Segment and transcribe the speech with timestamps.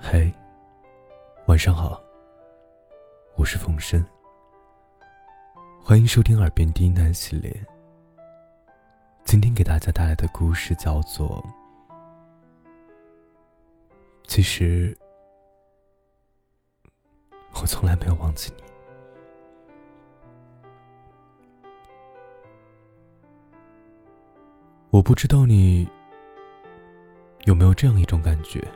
[0.00, 0.32] 嘿，
[1.46, 2.00] 晚上好，
[3.36, 4.02] 我是风声，
[5.82, 7.52] 欢迎收听《耳边低喃》系列。
[9.24, 11.44] 今天给大家带来的故事叫做
[14.26, 14.96] 《其实
[17.60, 18.62] 我从来没有忘记你》。
[24.90, 25.86] 我不知道你
[27.44, 28.66] 有没有这样一种感觉。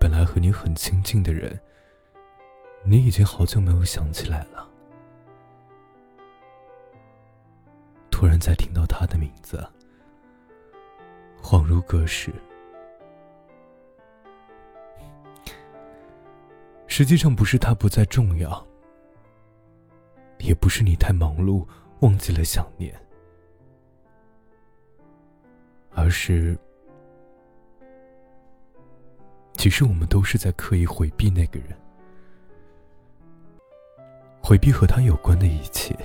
[0.00, 1.58] 本来和你很亲近的人，
[2.84, 4.68] 你已经好久没有想起来了。
[8.10, 9.66] 突然再听到他的名字，
[11.42, 12.32] 恍如隔世。
[16.86, 18.66] 实际上不是他不再重要，
[20.38, 21.66] 也不是你太忙碌
[22.00, 22.94] 忘记了想念，
[25.90, 26.58] 而是。
[29.58, 31.76] 其实我们都是在刻意回避那个人，
[34.40, 35.96] 回避和他有关的一切。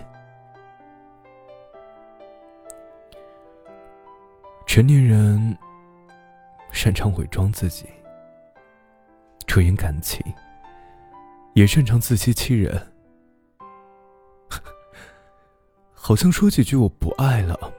[4.65, 5.55] 成年人
[6.71, 7.85] 擅长伪装自己，
[9.45, 10.19] 遮掩感情，
[11.53, 12.91] 也擅长自欺欺人。
[15.93, 17.71] 好像说几句“我不爱了”，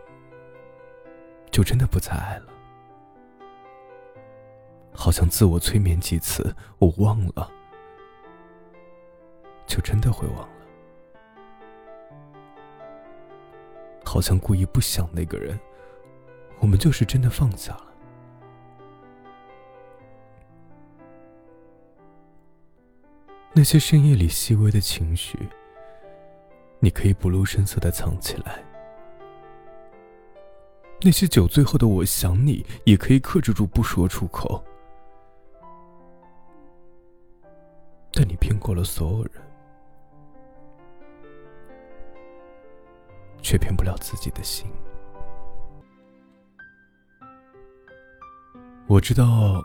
[1.51, 2.54] 就真的不再爱了。
[5.05, 7.53] 好像自我催眠几次，我忘了，
[9.67, 10.49] 就真的会忘了。
[14.03, 15.61] 好像故意不想那个人，
[16.59, 17.95] 我们就是真的放下了。
[23.53, 25.39] 那些深夜里细微的情绪，
[26.79, 28.55] 你可以不露声色的藏起来；
[31.03, 34.65] 那些酒醉后的我想你，也可以克制住不说出口。
[38.17, 39.33] 但你骗过了所有人，
[43.43, 44.71] 却骗不了自己的心。
[48.87, 49.61] 我知道，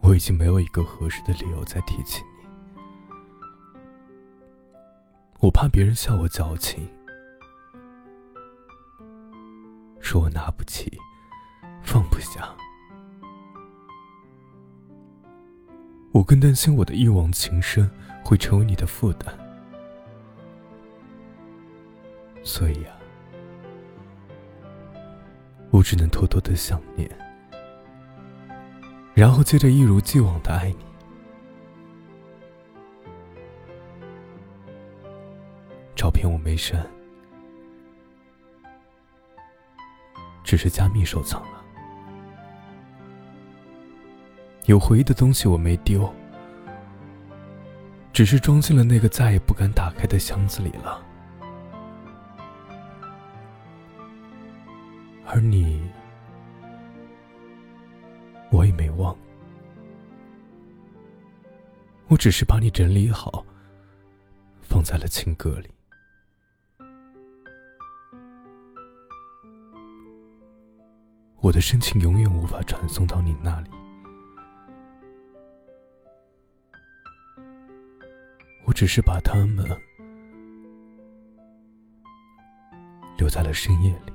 [0.00, 2.30] 我已经没有一个合适的理由再提起你。
[5.40, 6.88] 我怕别人笑我矫情，
[10.00, 10.98] 说我拿不起，
[11.82, 12.56] 放不下。
[16.12, 17.90] 我更担心我的一往情深
[18.22, 19.32] 会成为你的负担，
[22.44, 22.94] 所以啊，
[25.70, 27.10] 我只能偷偷的想念，
[29.14, 30.76] 然后接着一如既往的爱你。
[35.96, 36.86] 照片我没删，
[40.44, 41.61] 只是加密收藏了。
[44.72, 46.10] 有回忆的东西我没丢，
[48.10, 51.04] 只是装进了那个再也不敢打开的箱子里了。
[55.26, 55.82] 而你，
[58.50, 59.14] 我也没忘，
[62.08, 63.44] 我只是把你整理好，
[64.62, 65.68] 放在了情歌里。
[71.40, 73.68] 我的深情永远无法传送到你那里。
[78.82, 79.64] 只是把他们
[83.16, 84.12] 留在了深夜里，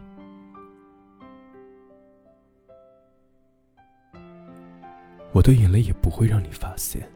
[5.32, 7.10] 我的眼泪也不会让你发现。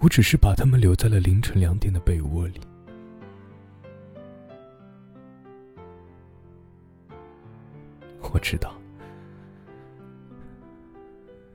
[0.00, 2.60] 我只是把他们留在了凌晨两点的被窝里。
[8.20, 8.74] 我知道，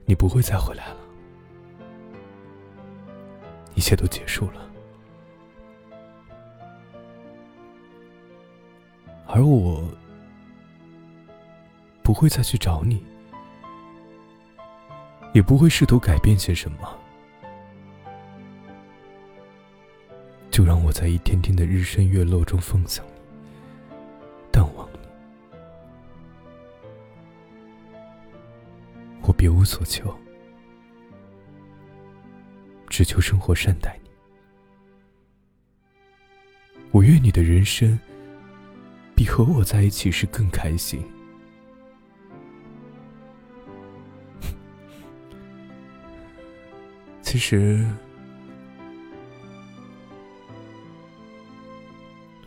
[0.04, 1.11] 你不会再回来了。
[3.82, 4.70] 一切都结束了，
[9.26, 9.82] 而我
[12.00, 13.04] 不会再去找你，
[15.32, 16.96] 也不会试图改变些什么，
[20.48, 23.12] 就让我在一天天的日升月落中奉向你，
[24.52, 24.98] 淡忘你。
[29.22, 30.16] 我别无所求。
[32.92, 34.10] 只求生活善待你，
[36.90, 37.98] 我愿你的人生
[39.16, 41.02] 比和我在一起时更开心。
[47.22, 47.82] 其实，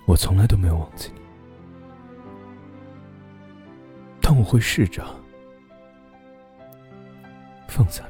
[0.06, 1.22] 我从来都没有忘记你，
[4.22, 5.04] 但我会试着
[7.68, 8.04] 放下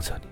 [0.00, 0.28] 放下你。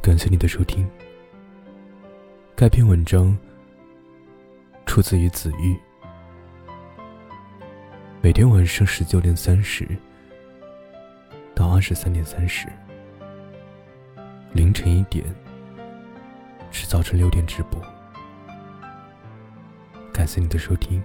[0.00, 0.88] 感谢你的收听。
[2.54, 3.36] 该篇文章
[4.86, 5.76] 出自于子玉。
[8.20, 9.84] 每天晚上十九点三十
[11.56, 12.68] 到二十三点三十，
[14.52, 15.24] 凌晨一点
[16.70, 17.82] 至早晨六点直播。
[20.12, 21.02] 感谢你的收听。